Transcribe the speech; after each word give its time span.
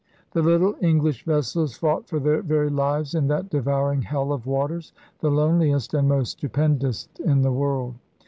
The 0.31 0.41
little 0.41 0.73
English 0.81 1.25
vessels 1.25 1.77
fought 1.77 2.07
for 2.09 2.19
their 2.19 2.41
very 2.41 2.71
lives 2.71 3.13
in 3.13 3.27
that 3.27 3.51
devouring 3.51 4.01
hell 4.01 4.33
of 4.33 4.47
waters, 4.47 4.93
the 5.19 5.29
loneliest 5.29 5.93
and 5.93 6.09
most 6.09 6.31
stupendous 6.31 7.07
in 7.23 7.43
the 7.43 7.51
world. 7.53 7.93